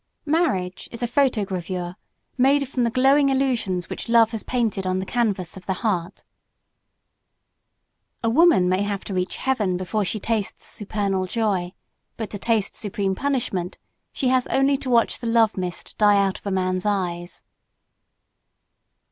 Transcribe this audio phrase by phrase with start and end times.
[0.25, 1.93] Marriage is a photogravure
[2.35, 6.23] made from the glowing illusions which Love has painted on the canvas of the heart.
[8.23, 11.73] A woman may have to reach heaven before she tastes supernal joy;
[12.17, 13.77] but to taste supreme punishment
[14.11, 17.43] she has only to watch the love mist die out of a man's eyes.